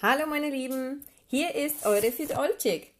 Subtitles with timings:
[0.00, 2.94] Hallo meine Lieben, hier ist eure Fit Olcik.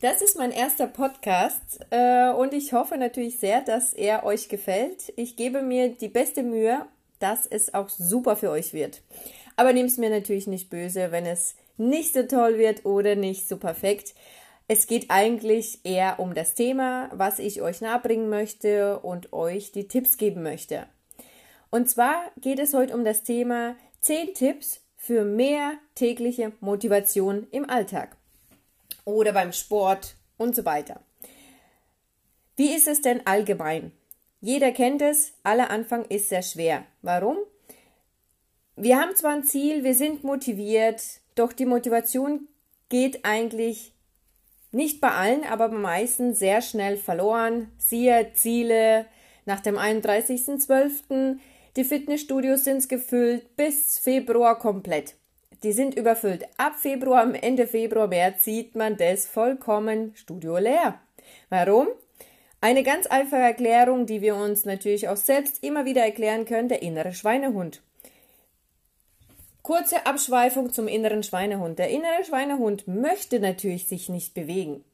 [0.00, 5.12] Das ist mein erster Podcast äh, und ich hoffe natürlich sehr, dass er euch gefällt.
[5.14, 6.84] Ich gebe mir die beste Mühe,
[7.20, 9.02] dass es auch super für euch wird.
[9.54, 13.48] Aber nehmt es mir natürlich nicht böse, wenn es nicht so toll wird oder nicht
[13.48, 14.14] so perfekt.
[14.68, 19.88] Es geht eigentlich eher um das Thema, was ich euch nahebringen möchte und euch die
[19.88, 20.86] Tipps geben möchte.
[21.70, 27.68] Und zwar geht es heute um das Thema 10 Tipps für mehr tägliche Motivation im
[27.68, 28.16] Alltag
[29.04, 31.00] oder beim Sport und so weiter.
[32.56, 33.92] Wie ist es denn allgemein?
[34.40, 36.84] Jeder kennt es, aller Anfang ist sehr schwer.
[37.00, 37.38] Warum?
[38.76, 41.02] Wir haben zwar ein Ziel, wir sind motiviert,
[41.34, 42.48] doch die Motivation
[42.88, 43.91] geht eigentlich
[44.72, 47.70] nicht bei allen, aber bei meisten sehr schnell verloren.
[47.78, 49.06] Siehe Ziele
[49.44, 51.36] nach dem 31.12.
[51.76, 55.14] Die Fitnessstudios sind gefüllt bis Februar komplett.
[55.62, 56.44] Die sind überfüllt.
[56.56, 61.00] Ab Februar, am Ende Februar, März sieht man das vollkommen Studio leer.
[61.50, 61.88] Warum?
[62.60, 66.82] Eine ganz einfache Erklärung, die wir uns natürlich auch selbst immer wieder erklären können, der
[66.82, 67.82] innere Schweinehund.
[69.62, 71.78] Kurze Abschweifung zum inneren Schweinehund.
[71.78, 74.84] Der innere Schweinehund möchte natürlich sich nicht bewegen.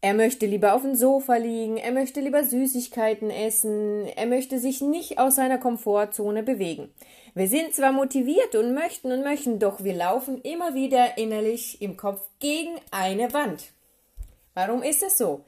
[0.00, 4.82] Er möchte lieber auf dem Sofa liegen, er möchte lieber Süßigkeiten essen, er möchte sich
[4.82, 6.92] nicht aus seiner Komfortzone bewegen.
[7.34, 11.96] Wir sind zwar motiviert und möchten und möchten, doch wir laufen immer wieder innerlich im
[11.96, 13.72] Kopf gegen eine Wand.
[14.52, 15.46] Warum ist es so?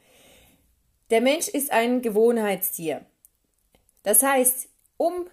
[1.11, 3.05] Der Mensch ist ein Gewohnheitstier.
[4.05, 5.27] Das heißt, um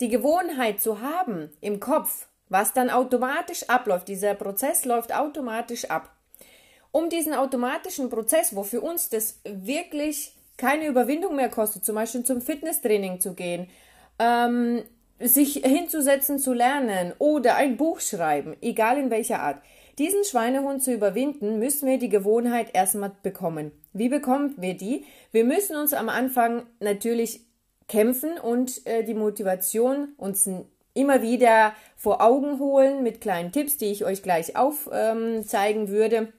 [0.00, 6.10] die Gewohnheit zu haben im Kopf, was dann automatisch abläuft, dieser Prozess läuft automatisch ab,
[6.90, 12.24] um diesen automatischen Prozess, wo für uns das wirklich keine Überwindung mehr kostet, zum Beispiel
[12.24, 13.68] zum Fitnesstraining zu gehen,
[14.18, 14.82] ähm,
[15.20, 19.62] sich hinzusetzen zu lernen oder ein Buch schreiben, egal in welcher Art.
[19.98, 23.72] Diesen Schweinehund zu überwinden, müssen wir die Gewohnheit erstmal bekommen.
[23.92, 25.04] Wie bekommen wir die?
[25.32, 27.40] Wir müssen uns am Anfang natürlich
[27.88, 30.48] kämpfen und äh, die Motivation uns
[30.98, 36.32] immer wieder vor Augen holen mit kleinen Tipps, die ich euch gleich aufzeigen ähm, würde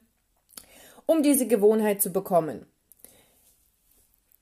[1.10, 2.66] um diese Gewohnheit zu bekommen.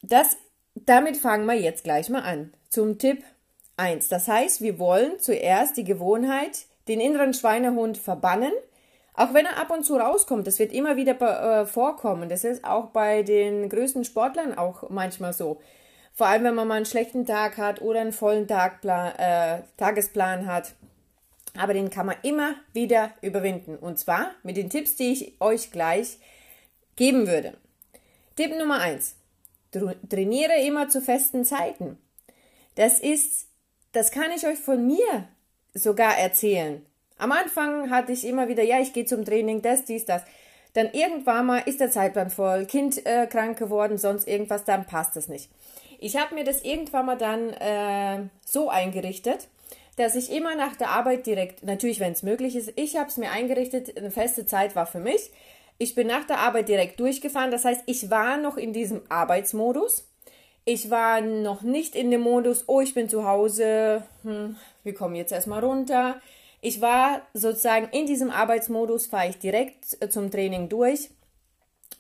[0.03, 0.37] Das,
[0.75, 2.53] damit fangen wir jetzt gleich mal an.
[2.69, 3.25] Zum Tipp
[3.79, 4.09] 1.
[4.09, 8.53] Das heißt, wir wollen zuerst die Gewohnheit, den inneren Schweinehund verbannen,
[9.15, 10.47] auch wenn er ab und zu rauskommt.
[10.47, 11.19] Das wird immer wieder
[11.63, 12.29] äh, vorkommen.
[12.29, 15.63] Das ist auch bei den größten Sportlern auch manchmal so.
[16.19, 20.47] Vor allem, wenn man mal einen schlechten Tag hat oder einen vollen Tagplan, äh, Tagesplan
[20.47, 20.75] hat.
[21.57, 23.77] Aber den kann man immer wieder überwinden.
[23.77, 26.19] Und zwar mit den Tipps, die ich euch gleich
[26.97, 27.53] geben würde.
[28.35, 29.15] Tipp Nummer eins:
[29.71, 31.99] Trainiere immer zu festen Zeiten.
[32.75, 33.47] Das ist,
[33.93, 35.29] das kann ich euch von mir
[35.73, 36.85] sogar erzählen.
[37.17, 40.23] Am Anfang hatte ich immer wieder, ja, ich gehe zum Training, das, dies, das.
[40.73, 45.17] Dann irgendwann mal ist der Zeitplan voll, Kind äh, krank geworden, sonst irgendwas, dann passt
[45.17, 45.49] es nicht.
[45.99, 49.49] Ich habe mir das irgendwann mal dann äh, so eingerichtet,
[49.97, 53.17] dass ich immer nach der Arbeit direkt, natürlich wenn es möglich ist, ich habe es
[53.17, 55.33] mir eingerichtet, eine feste Zeit war für mich.
[55.77, 57.51] Ich bin nach der Arbeit direkt durchgefahren.
[57.51, 60.09] Das heißt, ich war noch in diesem Arbeitsmodus.
[60.65, 65.15] Ich war noch nicht in dem Modus, oh, ich bin zu Hause, hm, wir kommen
[65.15, 66.21] jetzt erstmal runter.
[66.61, 71.11] Ich war sozusagen in diesem Arbeitsmodus, fahre ich direkt äh, zum Training durch.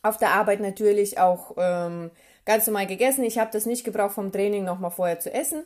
[0.02, 2.10] Auf der Arbeit natürlich auch ähm,
[2.48, 3.24] ganz normal gegessen.
[3.24, 5.64] Ich habe das nicht gebraucht, vom Training nochmal vorher zu essen.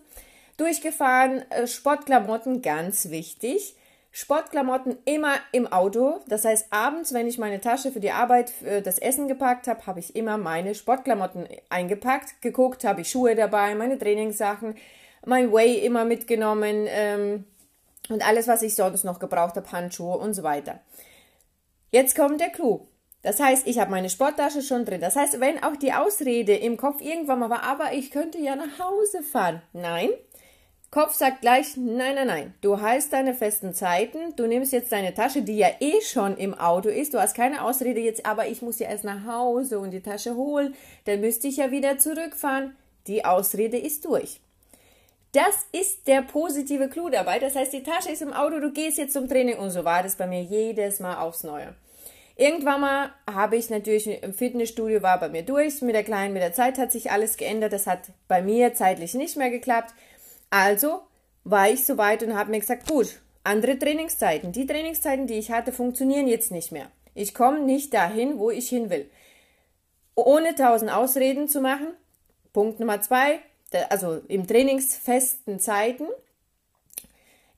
[0.57, 3.77] Durchgefahren, äh, Sportklamotten, ganz wichtig.
[4.11, 6.19] Sportklamotten immer im Auto.
[6.27, 9.87] Das heißt, abends, wenn ich meine Tasche für die Arbeit, für das Essen gepackt habe,
[9.87, 12.43] habe ich immer meine Sportklamotten eingepackt.
[12.43, 14.75] Geguckt, habe ich Schuhe dabei, meine Trainingssachen,
[15.25, 17.45] mein Way immer mitgenommen ähm,
[18.09, 20.81] und alles, was ich sonst noch gebraucht habe, Handschuhe und so weiter.
[21.93, 22.89] Jetzt kommt der Clou.
[23.23, 25.01] Das heißt, ich habe meine Sporttasche schon drin.
[25.01, 28.57] Das heißt, wenn auch die Ausrede im Kopf irgendwann mal war, aber ich könnte ja
[28.57, 29.63] nach Hause fahren.
[29.73, 30.11] Nein,
[30.93, 35.15] Kopf sagt gleich, nein, nein, nein, du hast deine festen Zeiten, du nimmst jetzt deine
[35.15, 38.61] Tasche, die ja eh schon im Auto ist, du hast keine Ausrede jetzt, aber ich
[38.61, 40.75] muss ja erst nach Hause und die Tasche holen,
[41.07, 42.77] dann müsste ich ja wieder zurückfahren.
[43.07, 44.41] Die Ausrede ist durch.
[45.33, 47.39] Das ist der positive Clou dabei.
[47.39, 50.03] Das heißt, die Tasche ist im Auto, du gehst jetzt zum Training und so war
[50.03, 51.75] das bei mir jedes Mal aufs Neue.
[52.43, 55.81] Irgendwann mal habe ich natürlich im Fitnessstudio war bei mir durch.
[55.81, 57.73] Mit der Kleinen, mit der Zeit hat sich alles geändert.
[57.73, 59.95] Das hat bei mir zeitlich nicht mehr geklappt.
[60.51, 61.03] Also
[61.45, 64.51] war ich soweit und habe mir gesagt, gut, andere Trainingszeiten.
[64.51, 66.91] Die Trainingszeiten, die ich hatte, funktionieren jetzt nicht mehr.
[67.15, 69.09] Ich komme nicht dahin, wo ich hin will.
[70.17, 71.95] ohne tausend Ausreden zu machen.
[72.53, 73.39] Punkt Nummer zwei,
[73.89, 76.09] also im trainingsfesten Zeiten.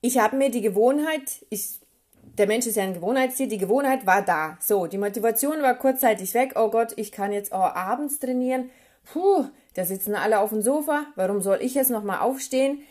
[0.03, 1.81] Ich habe mir die Gewohnheit, ich,
[2.39, 4.59] der Mensch ist ja ein Gewohnheitstier, die Gewohnheit war da.
[4.61, 6.55] So, die Motivation war kurzzeitig weg.
[6.57, 8.71] Oh Gott, ich kann jetzt oh, abends trainieren.
[9.13, 11.07] Puh, da sitzen alle auf dem Sofa.
[11.15, 12.83] Warum soll ich jetzt nochmal aufstehen?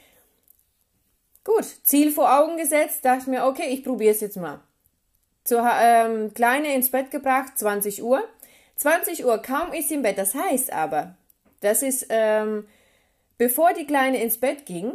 [1.43, 4.61] Gut, Ziel vor Augen gesetzt, dachte mir, okay, ich probiere es jetzt mal.
[5.43, 8.23] Zur ähm, Kleine ins Bett gebracht, 20 Uhr.
[8.77, 10.17] 20 Uhr, kaum ist sie im Bett.
[10.17, 11.17] Das heißt aber,
[11.59, 12.65] das ist, ähm,
[13.37, 14.93] bevor die Kleine ins Bett ging,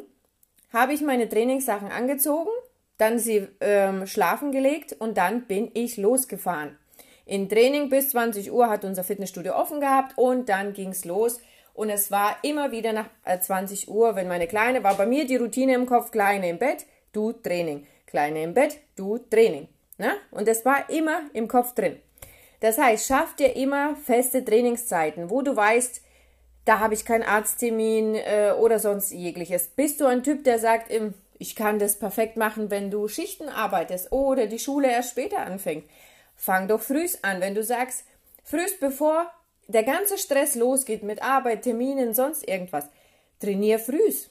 [0.73, 2.51] habe ich meine Trainingssachen angezogen,
[2.99, 6.77] dann sie ähm, schlafen gelegt und dann bin ich losgefahren.
[7.25, 11.41] In Training bis 20 Uhr hat unser Fitnessstudio offen gehabt und dann ging es los.
[11.75, 13.09] Und es war immer wieder nach
[13.41, 16.59] 20 äh, Uhr, wenn meine Kleine war bei mir die Routine im Kopf, Kleine im
[16.59, 17.87] Bett, du Training.
[18.07, 19.69] Kleine im Bett, du Training.
[19.97, 20.15] Na?
[20.31, 21.97] Und das war immer im Kopf drin.
[22.61, 26.03] Das heißt, schaff dir immer feste Trainingszeiten, wo du weißt,
[26.65, 29.69] da habe ich keinen Arzttermin äh, oder sonst jegliches.
[29.69, 30.91] Bist du ein Typ, der sagt,
[31.39, 35.85] ich kann das perfekt machen, wenn du Schichten arbeitest oder die Schule erst später anfängt?
[36.37, 37.41] Fang doch frühst an.
[37.41, 38.05] Wenn du sagst,
[38.45, 39.31] frühst bevor
[39.67, 42.89] der ganze Stress losgeht mit Arbeit, Terminen, sonst irgendwas,
[43.41, 44.31] trainier frühst.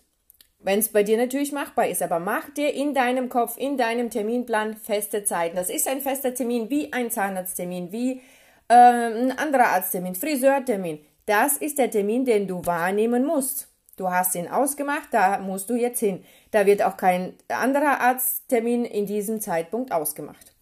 [0.59, 4.09] Wenn es bei dir natürlich machbar ist, aber mach dir in deinem Kopf, in deinem
[4.09, 5.55] Terminplan feste Zeiten.
[5.55, 8.21] Das ist ein fester Termin wie ein Zahnarzttermin, wie
[8.67, 11.05] äh, ein anderer Arzttermin, Friseurtermin.
[11.27, 13.67] Das ist der Termin, den du wahrnehmen musst.
[13.97, 16.23] Du hast ihn ausgemacht, da musst du jetzt hin.
[16.51, 20.53] Da wird auch kein anderer Arzttermin in diesem Zeitpunkt ausgemacht.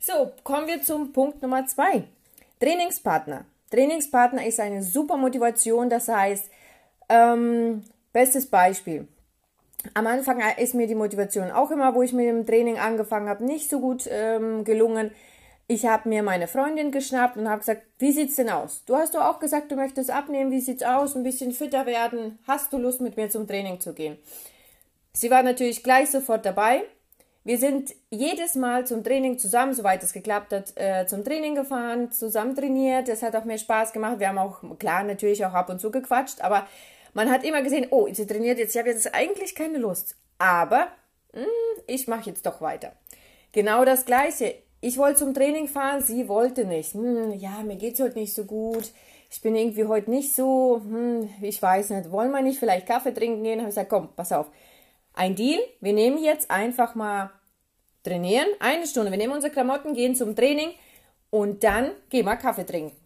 [0.00, 2.02] So, kommen wir zum Punkt Nummer zwei.
[2.58, 3.44] Trainingspartner.
[3.70, 6.50] Trainingspartner ist eine super Motivation, das heißt,
[7.08, 9.06] ähm, bestes Beispiel.
[9.94, 13.44] Am Anfang ist mir die Motivation auch immer, wo ich mit dem Training angefangen habe,
[13.44, 15.12] nicht so gut ähm, gelungen.
[15.72, 18.84] Ich habe mir meine Freundin geschnappt und habe gesagt, wie sieht's denn aus?
[18.84, 21.16] Du hast doch auch gesagt, du möchtest abnehmen, wie sieht's aus?
[21.16, 22.38] Ein bisschen fitter werden?
[22.46, 24.18] Hast du Lust mit mir zum Training zu gehen?
[25.14, 26.82] Sie war natürlich gleich sofort dabei.
[27.44, 32.12] Wir sind jedes Mal zum Training zusammen, soweit es geklappt hat, äh, zum Training gefahren,
[32.12, 33.08] zusammen trainiert.
[33.08, 34.20] Es hat auch mehr Spaß gemacht.
[34.20, 36.66] Wir haben auch, klar, natürlich auch ab und zu gequatscht, aber
[37.14, 40.16] man hat immer gesehen, oh, sie trainiert jetzt, ich habe jetzt eigentlich keine Lust.
[40.36, 40.88] Aber
[41.32, 42.92] mh, hm, ich mache jetzt doch weiter.
[43.52, 46.92] Genau das Gleiche ich wollte zum Training fahren, sie wollte nicht.
[46.94, 48.90] Hm, ja, mir geht's heute nicht so gut.
[49.30, 53.14] Ich bin irgendwie heute nicht so, hm, ich weiß nicht, wollen wir nicht vielleicht Kaffee
[53.14, 53.60] trinken gehen?
[53.60, 54.50] Habe ich gesagt, komm, pass auf.
[55.14, 57.30] Ein Deal, wir nehmen jetzt einfach mal
[58.02, 59.12] trainieren, eine Stunde.
[59.12, 60.70] Wir nehmen unsere Klamotten, gehen zum Training
[61.30, 62.96] und dann gehen wir Kaffee trinken.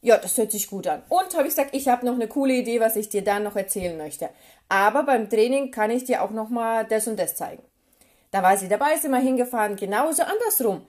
[0.00, 1.02] Ja, das hört sich gut an.
[1.08, 3.56] Und habe ich gesagt, ich habe noch eine coole Idee, was ich dir dann noch
[3.56, 4.30] erzählen möchte.
[4.68, 7.64] Aber beim Training kann ich dir auch noch mal das und das zeigen.
[8.30, 10.86] Da war sie dabei, sind wir hingefahren, genauso andersrum.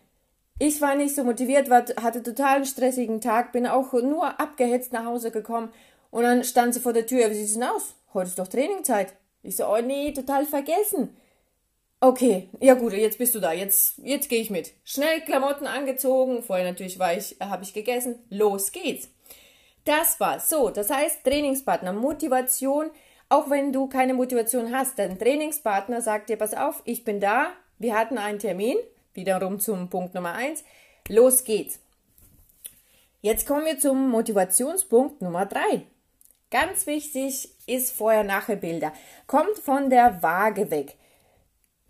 [0.61, 4.91] Ich war nicht so motiviert, war, hatte total einen stressigen Tag, bin auch nur abgehetzt
[4.91, 5.69] nach Hause gekommen
[6.11, 7.29] und dann stand sie vor der Tür.
[7.29, 7.95] Wie sieht es denn aus?
[8.13, 9.13] Heute ist doch Trainingzeit.
[9.41, 11.15] Ich so, oh nee, total vergessen.
[12.01, 13.53] Okay, ja gut, jetzt bist du da.
[13.53, 14.73] Jetzt, jetzt gehe ich mit.
[14.83, 16.43] Schnell Klamotten angezogen.
[16.43, 18.19] Vorher natürlich war ich, habe ich gegessen.
[18.29, 19.07] Los geht's.
[19.85, 20.49] Das war's.
[20.49, 22.89] So, das heißt Trainingspartner, Motivation.
[23.29, 27.47] Auch wenn du keine Motivation hast, dein Trainingspartner sagt dir, pass auf, ich bin da.
[27.77, 28.77] Wir hatten einen Termin
[29.19, 30.63] wiederum zum Punkt Nummer 1.
[31.07, 31.79] Los geht's.
[33.21, 35.85] Jetzt kommen wir zum Motivationspunkt Nummer 3.
[36.51, 38.93] Ganz wichtig ist Vorher-Nachher-Bilder.
[39.27, 40.95] Kommt von der Waage weg.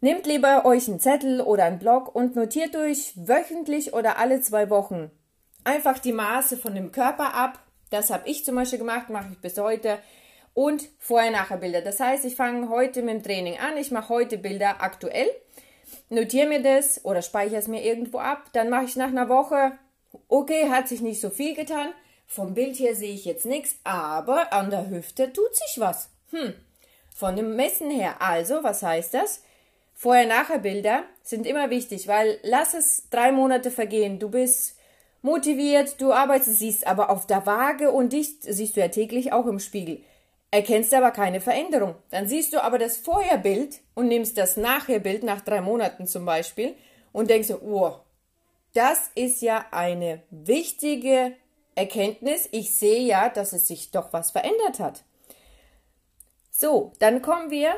[0.01, 4.69] Nehmt lieber euch einen Zettel oder einen Block und notiert euch wöchentlich oder alle zwei
[4.69, 5.11] Wochen
[5.63, 7.59] einfach die Maße von dem Körper ab.
[7.89, 9.99] Das habe ich zum Beispiel gemacht, mache ich bis heute.
[10.53, 11.81] Und Vorher-Nachher-Bilder.
[11.81, 13.77] Das heißt, ich fange heute mit dem Training an.
[13.77, 15.29] Ich mache heute Bilder aktuell
[16.09, 18.49] notiere mir das oder speichere es mir irgendwo ab.
[18.53, 19.73] Dann mache ich nach einer Woche,
[20.27, 21.89] okay, hat sich nicht so viel getan.
[22.27, 26.09] Vom Bild her sehe ich jetzt nichts, aber an der Hüfte tut sich was.
[26.31, 26.53] Hm.
[27.09, 28.21] Von dem Messen her.
[28.21, 29.43] Also, was heißt das?
[29.95, 34.19] Vorher-Nachher-Bilder sind immer wichtig, weil lass es drei Monate vergehen.
[34.19, 34.77] Du bist
[35.21, 39.45] motiviert, du arbeitest, siehst aber auf der Waage und dich siehst du ja täglich auch
[39.45, 40.01] im Spiegel
[40.51, 41.95] erkennst aber keine Veränderung.
[42.09, 46.75] Dann siehst du aber das Vorherbild und nimmst das Nachherbild nach drei Monaten zum Beispiel
[47.11, 47.93] und denkst oh,
[48.73, 51.33] das ist ja eine wichtige
[51.75, 52.47] Erkenntnis.
[52.51, 55.03] Ich sehe ja, dass es sich doch was verändert hat.
[56.51, 57.73] So, dann kommen wir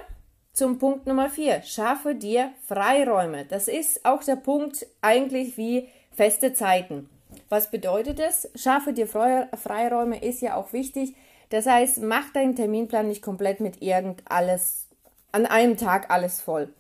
[0.53, 1.61] zum Punkt Nummer vier.
[1.61, 3.45] Schaffe dir Freiräume.
[3.45, 7.09] Das ist auch der Punkt eigentlich wie feste Zeiten.
[7.47, 8.49] Was bedeutet das?
[8.55, 11.15] Schaffe dir Freiräume ist ja auch wichtig,
[11.51, 14.88] das heißt, mach deinen Terminplan nicht komplett mit irgend alles,
[15.34, 16.74] an einem Tag alles voll.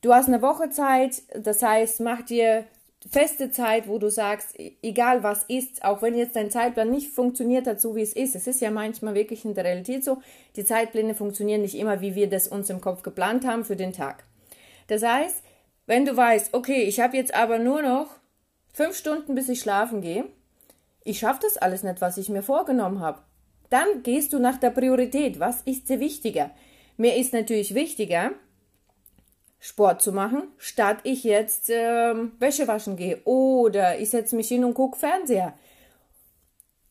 [0.00, 2.64] Du hast eine Woche Zeit, das heißt, mach dir
[3.08, 7.12] feste Zeit, wo du sagst, e, egal was ist, auch wenn jetzt dein Zeitplan nicht
[7.12, 8.34] funktioniert hat, so wie es ist.
[8.34, 10.20] Es ist ja manchmal wirklich in der Realität so,
[10.56, 13.92] die Zeitpläne funktionieren nicht immer, wie wir das uns im Kopf geplant haben für den
[13.92, 14.24] Tag.
[14.88, 15.44] Das heißt,
[15.86, 18.08] wenn du weißt, okay, ich habe jetzt aber nur noch
[18.72, 20.24] fünf Stunden, bis ich schlafen gehe,
[21.04, 23.20] ich schaffe das alles nicht, was ich mir vorgenommen habe.
[23.70, 25.40] Dann gehst du nach der Priorität.
[25.40, 26.50] Was ist dir wichtiger?
[26.96, 28.32] Mir ist natürlich wichtiger,
[29.60, 34.64] Sport zu machen, statt ich jetzt ähm, Wäsche waschen gehe oder ich setze mich hin
[34.64, 35.54] und gucke Fernseher.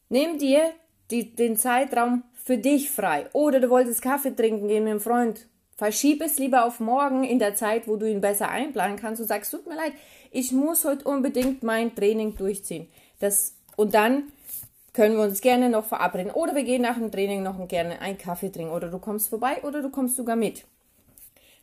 [0.09, 0.73] Nimm dir
[1.11, 3.27] die, den Zeitraum für dich frei.
[3.33, 5.47] Oder du wolltest Kaffee trinken gehen mit einem Freund.
[5.75, 9.27] Verschieb es lieber auf morgen in der Zeit, wo du ihn besser einplanen kannst und
[9.27, 9.93] sagst, tut mir leid,
[10.31, 12.87] ich muss heute unbedingt mein Training durchziehen.
[13.19, 14.31] Das, und dann
[14.97, 16.31] können wir uns gerne noch verabreden.
[16.31, 18.73] Oder wir gehen nach dem Training noch gerne einen Kaffee trinken.
[18.73, 20.65] Oder du kommst vorbei oder du kommst sogar mit.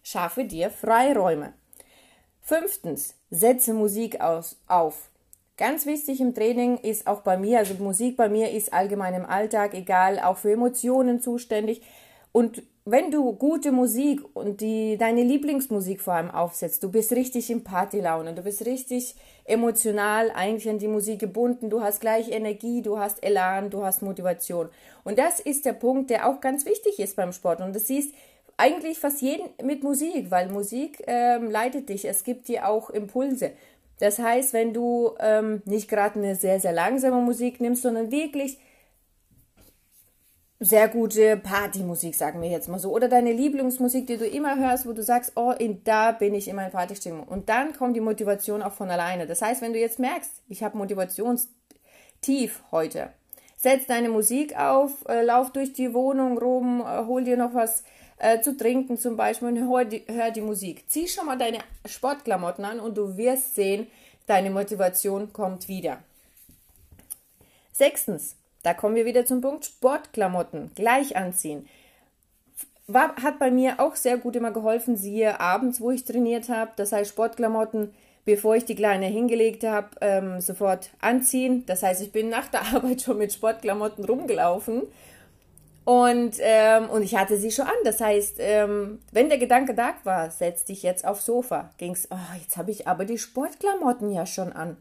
[0.05, 1.53] Schaffe dir Freiräume.
[2.43, 5.11] Fünftens, setze Musik aus, auf.
[5.57, 9.27] Ganz wichtig im Training ist auch bei mir, also Musik bei mir ist allgemein im
[9.27, 11.83] Alltag egal, auch für Emotionen zuständig.
[12.31, 17.51] Und wenn du gute Musik und die, deine Lieblingsmusik vor allem aufsetzt, du bist richtig
[17.51, 19.15] in Partylaune, du bist richtig
[19.47, 24.03] emotional eigentlich an die Musik gebunden, du hast gleich Energie, du hast Elan, du hast
[24.03, 24.69] Motivation.
[25.03, 27.63] Und das ist der Punkt, der auch ganz wichtig ist beim Sport.
[27.63, 28.15] Und das siehst,
[28.57, 32.05] eigentlich fast jeden mit Musik, weil Musik ähm, leitet dich.
[32.05, 33.53] Es gibt dir auch Impulse.
[33.99, 38.59] Das heißt, wenn du ähm, nicht gerade eine sehr, sehr langsame Musik nimmst, sondern wirklich
[40.61, 44.87] sehr gute Partymusik, sagen wir jetzt mal so, oder deine Lieblingsmusik, die du immer hörst,
[44.87, 47.27] wo du sagst, oh, in da bin ich immer in Partystimmung.
[47.27, 49.27] Und dann kommt die Motivation auch von alleine.
[49.27, 53.11] Das heißt, wenn du jetzt merkst, ich habe Motivationstief heute,
[53.57, 57.83] setz deine Musik auf, äh, lauf durch die Wohnung rum, äh, hol dir noch was
[58.19, 60.85] äh, zu trinken zum Beispiel und hör die, hör die Musik.
[60.89, 63.89] Zieh schon mal deine Sportklamotten an und du wirst sehen,
[64.27, 65.99] deine Motivation kommt wieder.
[67.73, 71.69] Sechstens, da kommen wir wieder zum Punkt Sportklamotten gleich anziehen.
[72.87, 76.73] War, hat bei mir auch sehr gut immer geholfen, siehe abends, wo ich trainiert habe.
[76.77, 77.95] Das heißt, Sportklamotten,
[78.25, 81.65] bevor ich die Kleine hingelegt habe, ähm, sofort anziehen.
[81.67, 84.83] Das heißt, ich bin nach der Arbeit schon mit Sportklamotten rumgelaufen
[85.85, 87.75] und, ähm, und ich hatte sie schon an.
[87.85, 92.37] Das heißt, ähm, wenn der Gedanke da war, setz dich jetzt aufs Sofa, ging's, oh,
[92.41, 94.79] jetzt habe ich aber die Sportklamotten ja schon an.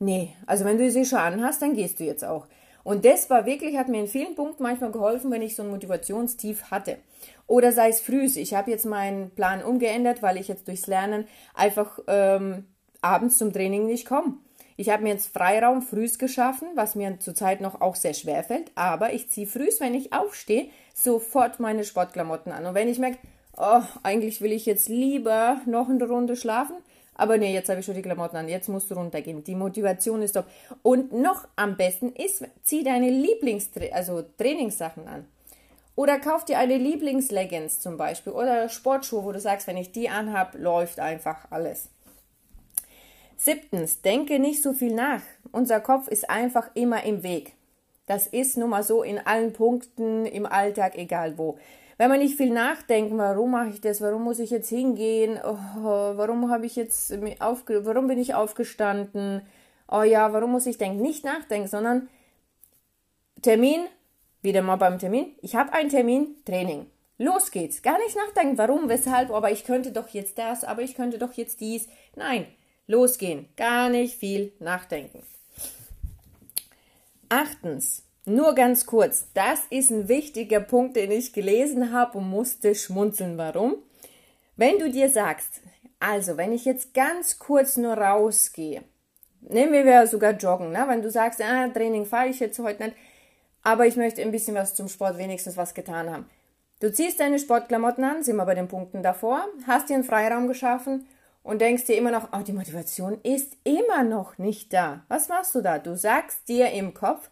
[0.00, 2.46] Nee, also wenn du sie schon anhast, dann gehst du jetzt auch.
[2.84, 5.70] Und das war wirklich, hat mir in vielen Punkten manchmal geholfen, wenn ich so ein
[5.70, 6.98] Motivationstief hatte.
[7.46, 8.36] Oder sei es frühs.
[8.36, 12.66] Ich habe jetzt meinen Plan umgeändert, weil ich jetzt durchs Lernen einfach ähm,
[13.00, 14.34] abends zum Training nicht komme.
[14.76, 18.72] Ich habe mir jetzt Freiraum frühs geschaffen, was mir zurzeit noch auch sehr schwer fällt,
[18.74, 22.66] aber ich ziehe frühs, wenn ich aufstehe, sofort meine Sportklamotten an.
[22.66, 23.18] Und wenn ich merke,
[23.56, 26.76] oh, eigentlich will ich jetzt lieber noch eine Runde schlafen,
[27.14, 29.44] aber nee, jetzt habe ich schon die Klamotten an, jetzt musst du runtergehen.
[29.44, 30.46] Die Motivation ist top.
[30.82, 35.26] Und noch am besten ist, zieh deine Lieblings also Trainingssachen an.
[35.94, 40.08] Oder kauf dir eine Lieblingsleggings zum Beispiel oder Sportschuhe, wo du sagst, wenn ich die
[40.08, 41.90] anhab, läuft einfach alles.
[43.36, 45.20] Siebtens, denke nicht so viel nach.
[45.50, 47.52] Unser Kopf ist einfach immer im Weg.
[48.06, 51.58] Das ist nun mal so in allen Punkten im Alltag, egal wo.
[52.02, 55.54] Wenn man nicht viel nachdenkt, warum mache ich das, warum muss ich jetzt hingehen, oh,
[55.54, 59.42] warum habe ich jetzt aufge warum bin ich aufgestanden,
[59.86, 62.08] oh ja, warum muss ich denken, nicht nachdenken, sondern
[63.40, 63.82] Termin,
[64.40, 66.86] wieder mal beim Termin, ich habe einen Termin, Training.
[67.18, 67.82] Los geht's.
[67.82, 71.34] Gar nicht nachdenken, warum, weshalb, aber ich könnte doch jetzt das, aber ich könnte doch
[71.34, 71.86] jetzt dies.
[72.16, 72.46] Nein,
[72.88, 75.22] Losgehen, gar nicht viel nachdenken.
[77.28, 82.74] Achtens, nur ganz kurz, das ist ein wichtiger Punkt, den ich gelesen habe und musste
[82.74, 83.36] schmunzeln.
[83.36, 83.76] Warum?
[84.56, 85.60] Wenn du dir sagst,
[85.98, 88.82] also wenn ich jetzt ganz kurz nur rausgehe,
[89.40, 90.84] nehmen wir sogar Joggen, ne?
[90.86, 92.96] wenn du sagst, ah, Training fahre ich jetzt heute nicht,
[93.62, 96.26] aber ich möchte ein bisschen was zum Sport, wenigstens was getan haben.
[96.80, 100.48] Du ziehst deine Sportklamotten an, sind wir bei den Punkten davor, hast dir einen Freiraum
[100.48, 101.06] geschaffen
[101.42, 105.04] und denkst dir immer noch, oh, die Motivation ist immer noch nicht da.
[105.08, 105.78] Was machst du da?
[105.78, 107.30] Du sagst dir im Kopf,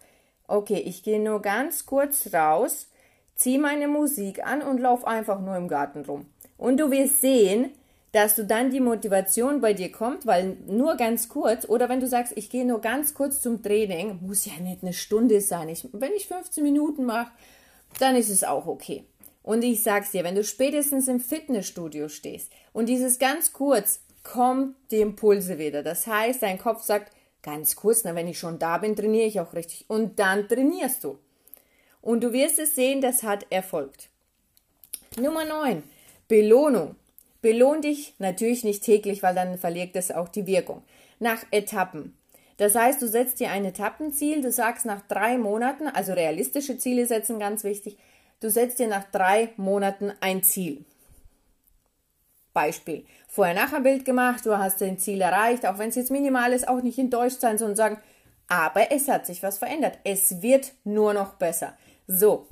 [0.50, 2.88] okay, ich gehe nur ganz kurz raus,
[3.34, 6.26] zieh meine Musik an und lauf einfach nur im Garten rum.
[6.58, 7.70] Und du wirst sehen,
[8.12, 12.08] dass du dann die Motivation bei dir kommt, weil nur ganz kurz, oder wenn du
[12.08, 15.68] sagst, ich gehe nur ganz kurz zum Training, muss ja nicht eine Stunde sein.
[15.68, 17.30] Ich, wenn ich 15 Minuten mache,
[18.00, 19.04] dann ist es auch okay.
[19.42, 24.76] Und ich sag's dir, wenn du spätestens im Fitnessstudio stehst und dieses ganz kurz kommt
[24.90, 25.82] die Impulse wieder.
[25.82, 27.12] Das heißt, dein Kopf sagt,
[27.42, 29.84] ganz kurz, na, wenn ich schon da bin, trainiere ich auch richtig.
[29.88, 31.18] Und dann trainierst du.
[32.02, 34.08] Und du wirst es sehen, das hat erfolgt.
[35.20, 35.82] Nummer 9.
[36.28, 36.96] Belohnung.
[37.42, 40.82] Belohn dich natürlich nicht täglich, weil dann verliert es auch die Wirkung.
[41.20, 42.16] nach Etappen.
[42.56, 47.06] Das heißt, du setzt dir ein Etappenziel, du sagst nach drei Monaten, also realistische Ziele
[47.06, 47.96] setzen, ganz wichtig,
[48.40, 50.84] du setzt dir nach drei Monaten ein Ziel.
[52.52, 53.04] Beispiel.
[53.30, 56.98] Vorher-Nachher-Bild gemacht, du hast dein Ziel erreicht, auch wenn es jetzt minimal ist, auch nicht
[56.98, 57.98] enttäuscht sein, sondern sagen,
[58.48, 59.98] aber es hat sich was verändert.
[60.04, 61.74] Es wird nur noch besser.
[62.06, 62.46] So.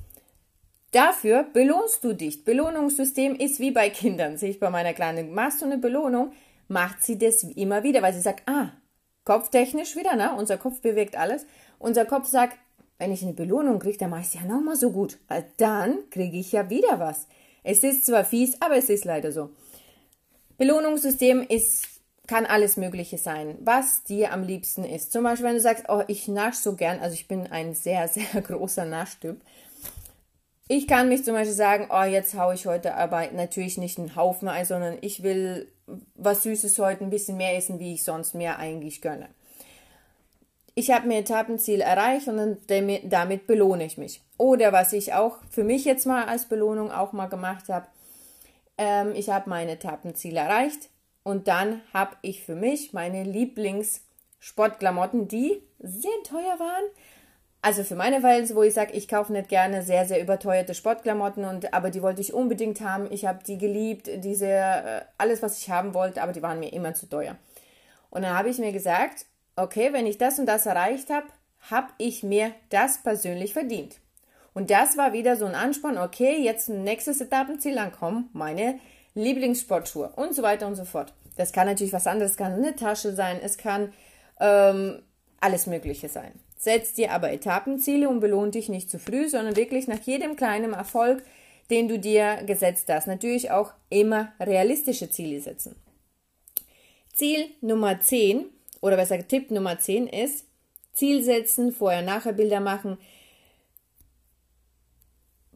[0.91, 2.45] Dafür belohnst du dich.
[2.45, 5.33] Belohnungssystem ist wie bei Kindern, sehe ich bei meiner Kleinen.
[5.33, 6.31] Machst du eine Belohnung,
[6.67, 8.71] macht sie das immer wieder, weil sie sagt, ah,
[9.29, 10.33] Kopftechnisch wieder, ne?
[10.35, 11.45] Unser Kopf bewegt alles.
[11.77, 12.57] Unser Kopf sagt,
[12.97, 15.19] wenn ich eine Belohnung kriege, dann mache ich es ja nochmal so gut.
[15.27, 17.27] Weil dann kriege ich ja wieder was.
[17.61, 19.51] Es ist zwar fies, aber es ist leider so.
[20.59, 21.87] Belohnungssystem ist,
[22.27, 25.11] kann alles Mögliche sein, was dir am liebsten ist.
[25.11, 28.07] Zum Beispiel, wenn du sagst, oh, ich nasch so gern, also ich bin ein sehr,
[28.09, 29.41] sehr großer Naschtyp.
[30.67, 34.15] Ich kann mich zum Beispiel sagen, oh, jetzt haue ich heute aber natürlich nicht einen
[34.15, 35.71] Haufen ein, sondern ich will
[36.13, 39.29] was Süßes heute ein bisschen mehr essen, wie ich sonst mir eigentlich gönne.
[40.75, 44.21] Ich habe mir Etappenziel erreicht und damit belohne ich mich.
[44.37, 47.87] Oder was ich auch für mich jetzt mal als Belohnung auch mal gemacht habe,
[48.79, 50.89] ähm, ich habe mein Etappenziel erreicht
[51.23, 56.83] und dann habe ich für mich meine Lieblingssportklamotten, die sehr teuer waren,
[57.61, 61.43] also für meine Verhältnisse, wo ich sage, ich kaufe nicht gerne sehr, sehr überteuerte Sportklamotten,
[61.43, 63.11] und, aber die wollte ich unbedingt haben.
[63.11, 66.71] Ich habe die geliebt, diese, äh, alles, was ich haben wollte, aber die waren mir
[66.71, 67.35] immer zu teuer.
[68.09, 69.25] Und dann habe ich mir gesagt,
[69.57, 71.27] okay, wenn ich das und das erreicht habe,
[71.69, 73.97] habe ich mir das persönlich verdient.
[74.53, 78.79] Und das war wieder so ein Ansporn, okay, jetzt nächstes Etappenziel ankommen, meine
[79.15, 81.13] Lieblingssportschuhe und so weiter und so fort.
[81.37, 83.93] Das kann natürlich was anderes, es kann eine Tasche sein, es kann
[84.39, 85.01] ähm,
[85.39, 86.31] alles Mögliche sein.
[86.57, 90.73] Setz dir aber Etappenziele und belohn dich nicht zu früh, sondern wirklich nach jedem kleinen
[90.73, 91.23] Erfolg,
[91.69, 93.07] den du dir gesetzt hast.
[93.07, 95.75] Natürlich auch immer realistische Ziele setzen.
[97.13, 98.45] Ziel Nummer 10
[98.81, 100.45] oder besser Tipp Nummer 10 ist
[100.93, 102.97] Ziel setzen, vorher-nachher Bilder machen.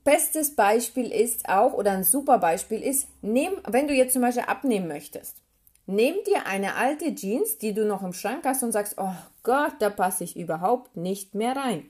[0.03, 4.43] Bestes Beispiel ist auch oder ein super Beispiel ist, nehm, wenn du jetzt zum Beispiel
[4.43, 5.37] abnehmen möchtest.
[5.85, 9.73] Nimm dir eine alte Jeans, die du noch im Schrank hast und sagst, oh Gott,
[9.79, 11.89] da passe ich überhaupt nicht mehr rein.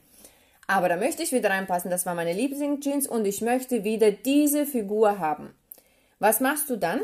[0.67, 4.65] Aber da möchte ich wieder reinpassen, das war meine Lieblingsjeans und ich möchte wieder diese
[4.65, 5.53] Figur haben.
[6.19, 7.01] Was machst du dann?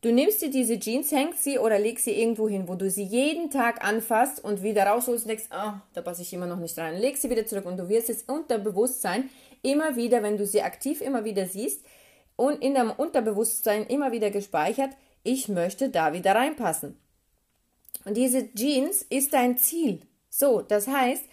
[0.00, 3.04] Du nimmst dir diese Jeans, hängst sie oder legst sie irgendwo hin, wo du sie
[3.04, 6.76] jeden Tag anfasst und wieder rausholst und denkst, oh, da passe ich immer noch nicht
[6.76, 6.98] rein.
[6.98, 9.30] Legst sie wieder zurück und du wirst es Unterbewusstsein
[9.62, 11.84] immer wieder, wenn du sie aktiv immer wieder siehst
[12.36, 14.90] und in deinem Unterbewusstsein immer wieder gespeichert,
[15.22, 16.98] ich möchte da wieder reinpassen.
[18.04, 20.00] Und diese Jeans ist dein Ziel.
[20.28, 21.24] So, das heißt,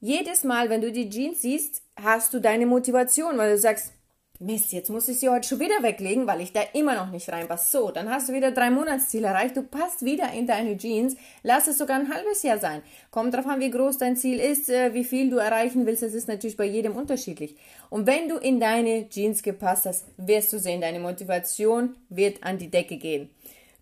[0.00, 3.94] jedes Mal, wenn du die Jeans siehst, hast du deine Motivation, weil du sagst,
[4.40, 7.30] Mist, jetzt muss ich sie heute schon wieder weglegen, weil ich da immer noch nicht
[7.30, 7.70] reinpasse.
[7.70, 9.56] So, dann hast du wieder drei Monatsziele erreicht.
[9.56, 11.14] Du passt wieder in deine Jeans.
[11.44, 12.82] Lass es sogar ein halbes Jahr sein.
[13.12, 16.02] Kommt drauf an, wie groß dein Ziel ist, äh, wie viel du erreichen willst.
[16.02, 17.54] Das ist natürlich bei jedem unterschiedlich.
[17.90, 22.58] Und wenn du in deine Jeans gepasst hast, wirst du sehen, deine Motivation wird an
[22.58, 23.30] die Decke gehen.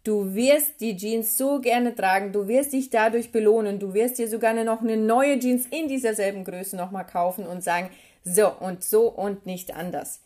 [0.04, 4.28] Du wirst die Jeans so gerne tragen, du wirst dich dadurch belohnen, du wirst dir
[4.28, 7.88] sogar noch eine neue Jeans in dieser selben Größe nochmal kaufen und sagen,
[8.22, 10.20] so und so und nicht anders.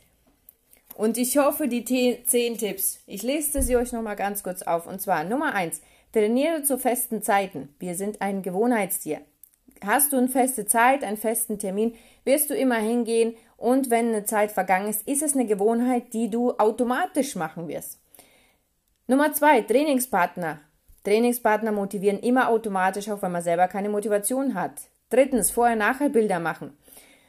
[0.96, 4.86] Und ich hoffe, die zehn Tipps, ich lese sie euch nochmal ganz kurz auf.
[4.86, 5.82] Und zwar Nummer eins,
[6.12, 7.68] trainiere zu festen Zeiten.
[7.78, 9.20] Wir sind ein Gewohnheitstier.
[9.84, 14.24] Hast du eine feste Zeit, einen festen Termin, wirst du immer hingehen und wenn eine
[14.24, 18.00] Zeit vergangen ist, ist es eine Gewohnheit, die du automatisch machen wirst.
[19.06, 20.60] Nummer zwei, Trainingspartner.
[21.04, 24.80] Trainingspartner motivieren immer automatisch, auch wenn man selber keine Motivation hat.
[25.10, 26.74] Drittens, vorher-nachher Bilder machen.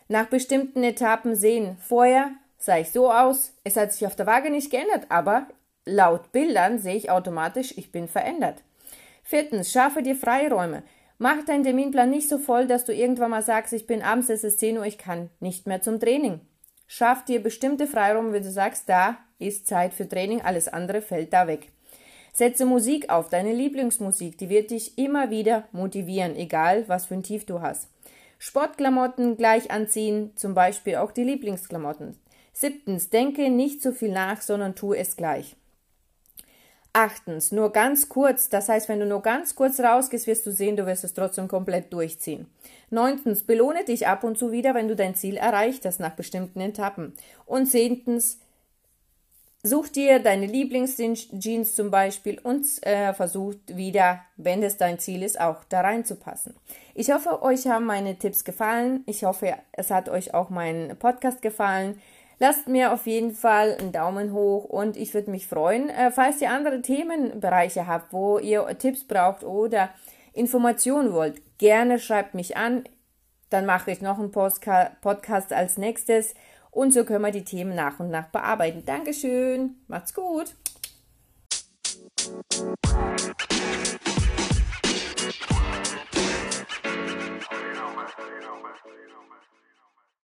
[0.07, 2.31] Nach bestimmten Etappen sehen, vorher,
[2.67, 5.47] sah ich so aus, es hat sich auf der Waage nicht geändert, aber
[5.85, 8.61] laut Bildern sehe ich automatisch, ich bin verändert.
[9.23, 10.83] Viertens, schaffe dir Freiräume.
[11.17, 14.43] Mach deinen Terminplan nicht so voll, dass du irgendwann mal sagst, ich bin abends, es
[14.43, 16.41] ist 10 Uhr, ich kann nicht mehr zum Training.
[16.87, 21.31] Schaff dir bestimmte Freiräume, wenn du sagst, da ist Zeit für Training, alles andere fällt
[21.31, 21.71] da weg.
[22.33, 27.23] Setze Musik auf, deine Lieblingsmusik, die wird dich immer wieder motivieren, egal was für ein
[27.23, 27.87] Tief du hast.
[28.39, 32.17] Sportklamotten gleich anziehen, zum Beispiel auch die Lieblingsklamotten.
[32.59, 35.55] Siebtens, denke nicht zu viel nach, sondern tu es gleich.
[36.91, 40.75] Achtens, nur ganz kurz, das heißt, wenn du nur ganz kurz rausgehst, wirst du sehen,
[40.75, 42.47] du wirst es trotzdem komplett durchziehen.
[42.89, 46.59] Neuntens, belohne dich ab und zu wieder, wenn du dein Ziel erreicht hast nach bestimmten
[46.59, 47.13] Etappen.
[47.45, 48.39] Und zehntens,
[49.61, 55.39] such dir deine Lieblingsjeans zum Beispiel und äh, versuch wieder, wenn es dein Ziel ist,
[55.39, 56.55] auch da reinzupassen.
[56.95, 59.03] Ich hoffe, euch haben meine Tipps gefallen.
[59.05, 62.01] Ich hoffe, es hat euch auch mein Podcast gefallen.
[62.39, 66.39] Lasst mir auf jeden Fall einen Daumen hoch und ich würde mich freuen, äh, falls
[66.41, 69.89] ihr andere Themenbereiche habt, wo ihr Tipps braucht oder
[70.33, 72.83] Informationen wollt, gerne schreibt mich an.
[73.49, 76.35] Dann mache ich noch einen Podcast als nächstes.
[76.69, 78.83] Und so können wir die Themen nach und nach bearbeiten.
[78.85, 79.77] Dankeschön.
[79.87, 80.53] Macht's gut.